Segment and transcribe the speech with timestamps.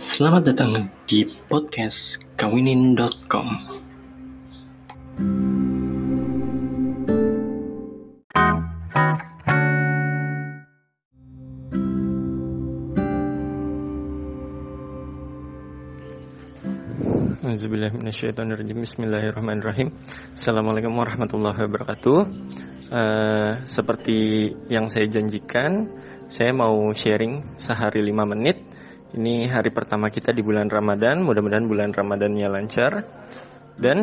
[0.00, 3.48] Selamat datang di podcast kawinin.com.
[18.80, 19.92] Bismillahirrahmanirrahim.
[20.32, 22.18] Assalamualaikum warahmatullahi wabarakatuh.
[22.88, 25.92] Uh, Seperti yang saya janjikan
[26.32, 28.79] Saya mau sharing sehari 5 menit
[29.10, 32.92] Ini hari pertama kita di bulan Ramadan Mudah-mudahan bulan Ramadannya lancar
[33.74, 33.98] Dan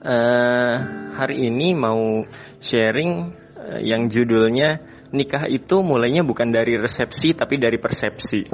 [0.00, 0.76] uh,
[1.12, 2.24] hari ini mau
[2.56, 3.10] sharing
[3.56, 4.80] uh, yang judulnya
[5.12, 8.48] Nikah itu mulainya bukan dari resepsi tapi dari persepsi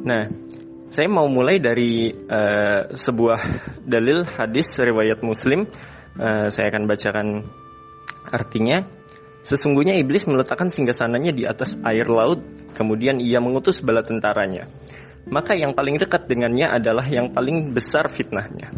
[0.00, 0.24] Nah,
[0.90, 3.40] saya mau mulai dari uh, sebuah
[3.84, 5.68] dalil hadis riwayat Muslim.
[6.16, 7.26] Uh, saya akan bacakan
[8.32, 8.99] artinya.
[9.40, 12.44] Sesungguhnya iblis meletakkan singgasananya di atas air laut,
[12.76, 14.68] kemudian ia mengutus bala tentaranya.
[15.28, 18.72] Maka yang paling dekat dengannya adalah yang paling besar fitnahnya.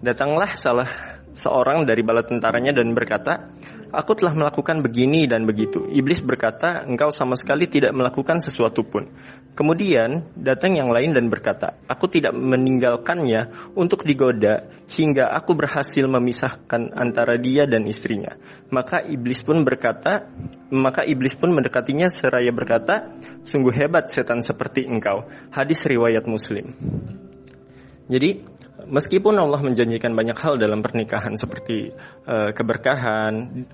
[0.00, 3.52] Datanglah salah seorang dari bala tentaranya dan berkata,
[3.90, 5.82] Aku telah melakukan begini dan begitu.
[5.90, 9.10] Iblis berkata, engkau sama sekali tidak melakukan sesuatu pun.
[9.58, 16.94] Kemudian datang yang lain dan berkata, aku tidak meninggalkannya untuk digoda hingga aku berhasil memisahkan
[16.94, 18.38] antara dia dan istrinya.
[18.70, 20.30] Maka iblis pun berkata,
[20.70, 23.10] maka iblis pun mendekatinya seraya berkata,
[23.42, 25.26] sungguh hebat setan seperti engkau.
[25.50, 26.78] Hadis riwayat Muslim.
[28.10, 28.42] Jadi
[28.90, 31.94] meskipun Allah menjanjikan banyak hal dalam pernikahan seperti
[32.26, 33.64] uh, keberkahan,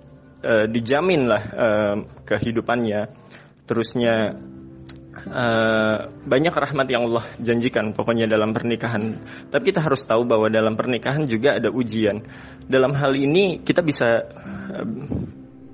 [0.45, 1.97] uh, dijaminlah uh,
[2.29, 3.09] kehidupannya,
[3.65, 4.37] terusnya
[5.25, 9.25] uh, banyak rahmat yang Allah janjikan pokoknya dalam pernikahan.
[9.49, 12.21] Tapi kita harus tahu bahwa dalam pernikahan juga ada ujian.
[12.69, 14.87] Dalam hal ini kita bisa uh,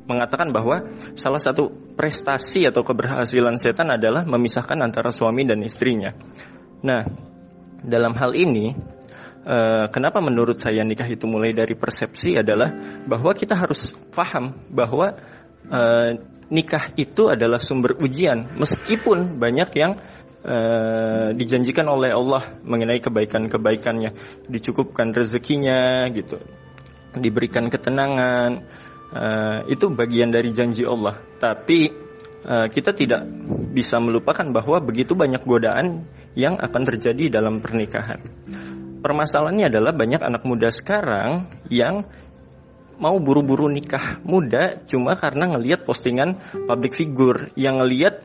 [0.06, 6.10] mengatakan bahwa salah satu prestasi atau keberhasilan setan adalah memisahkan antara suami dan istrinya.
[6.82, 7.31] Nah,
[7.84, 8.74] dalam hal ini
[9.42, 12.70] Uh, kenapa menurut saya nikah itu mulai dari persepsi adalah
[13.10, 15.18] bahwa kita harus paham bahwa
[15.66, 16.14] uh,
[16.46, 18.54] nikah itu adalah sumber ujian.
[18.54, 19.98] Meskipun banyak yang
[20.46, 24.14] uh, dijanjikan oleh Allah mengenai kebaikan-kebaikannya
[24.46, 26.38] dicukupkan rezekinya gitu
[27.18, 28.62] diberikan ketenangan
[29.10, 31.18] uh, itu bagian dari janji Allah.
[31.42, 31.90] Tapi
[32.46, 33.26] uh, kita tidak
[33.74, 36.06] bisa melupakan bahwa begitu banyak godaan
[36.38, 38.20] yang akan terjadi dalam pernikahan.
[39.02, 42.06] Permasalahannya adalah banyak anak muda sekarang yang
[43.02, 46.38] mau buru-buru nikah muda cuma karena ngelihat postingan
[46.70, 48.22] public figure yang ngelihat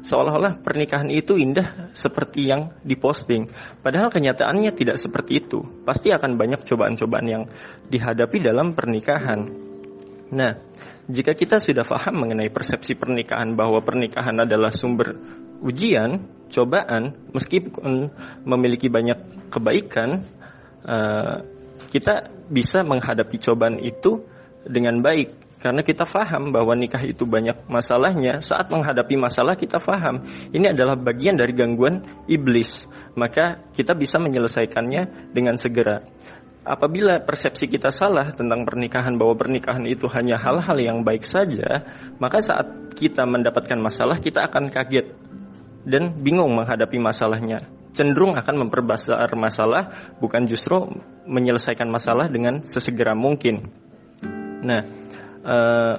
[0.00, 3.50] seolah-olah pernikahan itu indah seperti yang diposting.
[3.82, 5.60] Padahal kenyataannya tidak seperti itu.
[5.84, 7.42] Pasti akan banyak cobaan-cobaan yang
[7.90, 9.50] dihadapi dalam pernikahan.
[10.30, 10.52] Nah,
[11.10, 15.18] jika kita sudah paham mengenai persepsi pernikahan bahwa pernikahan adalah sumber
[15.60, 18.10] ujian, cobaan, meskipun
[18.44, 20.26] memiliki banyak kebaikan,
[20.84, 21.46] uh,
[21.90, 24.26] kita bisa menghadapi cobaan itu
[24.66, 25.50] dengan baik.
[25.60, 30.24] Karena kita paham bahwa nikah itu banyak masalahnya, saat menghadapi masalah kita paham
[30.56, 32.00] ini adalah bagian dari gangguan
[32.32, 36.00] iblis, maka kita bisa menyelesaikannya dengan segera.
[36.64, 41.84] Apabila persepsi kita salah tentang pernikahan bahwa pernikahan itu hanya hal-hal yang baik saja,
[42.16, 45.12] maka saat kita mendapatkan masalah kita akan kaget
[45.84, 47.64] dan bingung menghadapi masalahnya.
[47.90, 50.78] Cenderung akan memperbesar masalah bukan justru
[51.26, 53.66] menyelesaikan masalah dengan sesegera mungkin.
[54.62, 54.80] Nah,
[55.42, 55.94] eh,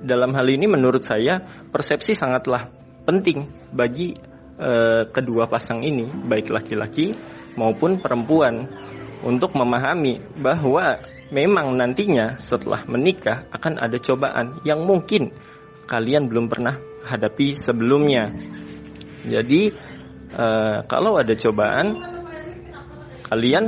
[0.00, 2.72] dalam hal ini menurut saya persepsi sangatlah
[3.04, 4.16] penting bagi
[4.60, 7.12] eh, kedua pasang ini, baik laki-laki
[7.56, 8.68] maupun perempuan
[9.20, 10.96] untuk memahami bahwa
[11.28, 15.32] memang nantinya setelah menikah akan ada cobaan yang mungkin
[15.84, 18.32] kalian belum pernah hadapi sebelumnya.
[19.26, 19.72] Jadi
[20.34, 21.86] uh, kalau ada cobaan,
[23.28, 23.64] kalian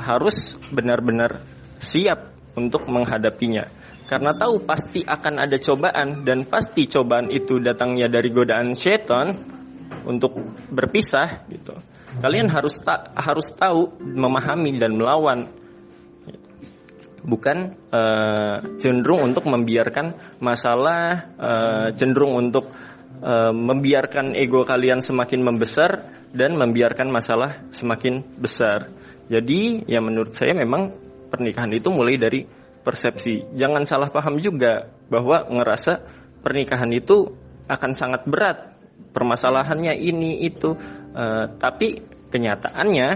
[0.00, 1.44] harus benar-benar
[1.80, 3.68] siap untuk menghadapinya.
[4.10, 9.30] Karena tahu pasti akan ada cobaan dan pasti cobaan itu datangnya dari godaan setan
[10.02, 10.34] untuk
[10.66, 11.78] berpisah gitu.
[12.18, 15.46] Kalian harus ta harus tahu, memahami dan melawan.
[17.20, 22.72] Bukan uh, cenderung untuk membiarkan masalah, uh, cenderung untuk
[23.20, 28.90] uh, membiarkan ego kalian semakin membesar dan membiarkan masalah semakin besar.
[29.30, 30.90] Jadi, ya menurut saya memang
[31.30, 32.42] pernikahan itu mulai dari
[32.80, 33.54] persepsi.
[33.54, 36.02] Jangan salah paham juga bahwa ngerasa
[36.42, 37.30] pernikahan itu
[37.70, 38.74] akan sangat berat.
[39.10, 40.76] Permasalahannya ini itu
[41.10, 41.98] Uh, tapi
[42.30, 43.08] kenyataannya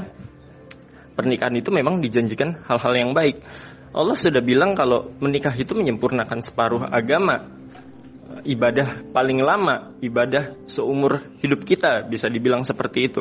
[1.15, 3.39] pernikahan itu memang dijanjikan hal-hal yang baik.
[3.95, 7.47] Allah sudah bilang kalau menikah itu menyempurnakan separuh agama.
[8.45, 13.21] Ibadah paling lama, ibadah seumur hidup kita bisa dibilang seperti itu.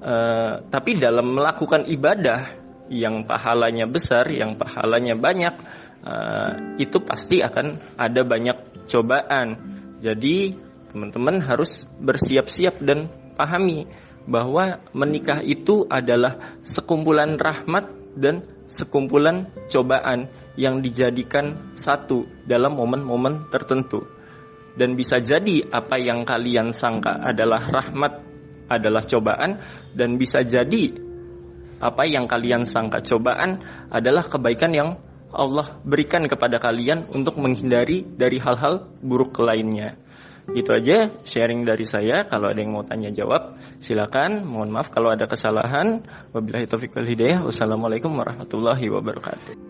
[0.00, 2.56] Uh, tapi dalam melakukan ibadah
[2.88, 5.54] yang pahalanya besar, yang pahalanya banyak,
[6.02, 9.56] uh, itu pasti akan ada banyak cobaan.
[10.00, 10.56] Jadi
[10.90, 13.86] teman-teman harus bersiap-siap dan pahami
[14.26, 24.19] bahwa menikah itu adalah sekumpulan rahmat dan sekumpulan cobaan yang dijadikan satu dalam momen-momen tertentu.
[24.80, 28.12] Dan bisa jadi apa yang kalian sangka adalah rahmat
[28.70, 29.60] adalah cobaan
[29.92, 30.94] dan bisa jadi
[31.84, 33.60] apa yang kalian sangka cobaan
[33.92, 34.96] adalah kebaikan yang
[35.30, 40.00] Allah berikan kepada kalian untuk menghindari dari hal-hal buruk lainnya.
[40.50, 42.26] Itu aja sharing dari saya.
[42.26, 44.42] Kalau ada yang mau tanya jawab, silakan.
[44.42, 46.02] Mohon maaf kalau ada kesalahan.
[46.34, 47.46] Wabillahi taufiq wal hidayah.
[47.46, 49.69] Wassalamualaikum warahmatullahi wabarakatuh.